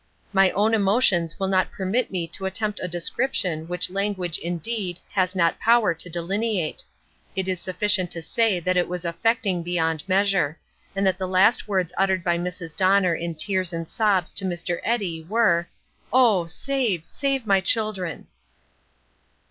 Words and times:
My 0.33 0.49
own 0.53 0.73
emotions 0.73 1.39
will 1.39 1.47
not 1.47 1.71
permit 1.71 2.09
me 2.09 2.27
to 2.29 2.47
attempt 2.47 2.79
a 2.81 2.87
description 2.87 3.67
which 3.67 3.91
language, 3.91 4.39
indeed, 4.39 4.99
has 5.11 5.35
not 5.35 5.59
power 5.59 5.93
to 5.93 6.09
delineate. 6.09 6.83
It 7.35 7.47
is 7.47 7.59
sufficient 7.61 8.09
to 8.13 8.21
say 8.23 8.59
that 8.59 8.77
it 8.77 8.87
was 8.87 9.05
affecting 9.05 9.61
beyond 9.61 10.03
measure; 10.09 10.57
and 10.95 11.05
that 11.05 11.19
the 11.19 11.27
last 11.27 11.67
words 11.67 11.93
uttered 11.97 12.23
by 12.23 12.39
Mrs. 12.39 12.75
Donner 12.75 13.13
in 13.13 13.35
tears 13.35 13.73
and 13.73 13.87
sobs 13.87 14.33
to 14.33 14.43
Mr. 14.45 14.79
Eddy 14.83 15.21
were, 15.21 15.67
"Oh, 16.11 16.47
save, 16.47 17.05
save 17.05 17.45
my 17.45 17.61
children!" 17.61 18.25